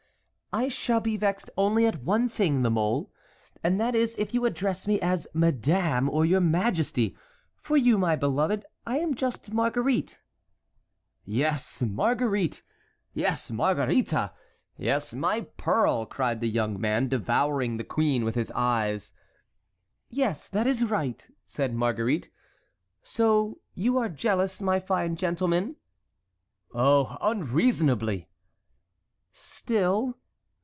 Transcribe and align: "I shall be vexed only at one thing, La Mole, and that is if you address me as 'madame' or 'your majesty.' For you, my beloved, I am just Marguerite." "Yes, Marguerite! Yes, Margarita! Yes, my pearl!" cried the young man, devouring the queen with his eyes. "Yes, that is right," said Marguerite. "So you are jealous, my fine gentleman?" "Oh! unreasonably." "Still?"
"I 0.53 0.67
shall 0.67 0.99
be 0.99 1.15
vexed 1.15 1.49
only 1.55 1.85
at 1.85 2.03
one 2.03 2.27
thing, 2.27 2.61
La 2.61 2.69
Mole, 2.69 3.09
and 3.63 3.79
that 3.79 3.95
is 3.95 4.17
if 4.17 4.33
you 4.33 4.43
address 4.43 4.85
me 4.85 4.99
as 4.99 5.25
'madame' 5.33 6.09
or 6.09 6.25
'your 6.25 6.41
majesty.' 6.41 7.15
For 7.55 7.77
you, 7.77 7.97
my 7.97 8.17
beloved, 8.17 8.65
I 8.85 8.99
am 8.99 9.15
just 9.15 9.53
Marguerite." 9.53 10.19
"Yes, 11.23 11.81
Marguerite! 11.81 12.63
Yes, 13.13 13.49
Margarita! 13.49 14.33
Yes, 14.77 15.13
my 15.13 15.47
pearl!" 15.55 16.05
cried 16.05 16.41
the 16.41 16.49
young 16.49 16.77
man, 16.81 17.07
devouring 17.07 17.77
the 17.77 17.85
queen 17.85 18.25
with 18.25 18.35
his 18.35 18.51
eyes. 18.53 19.13
"Yes, 20.09 20.49
that 20.49 20.67
is 20.67 20.83
right," 20.83 21.25
said 21.45 21.73
Marguerite. 21.73 22.29
"So 23.03 23.61
you 23.73 23.97
are 23.97 24.09
jealous, 24.09 24.61
my 24.61 24.81
fine 24.81 25.15
gentleman?" 25.15 25.77
"Oh! 26.73 27.15
unreasonably." 27.21 28.27
"Still?" 29.31 30.17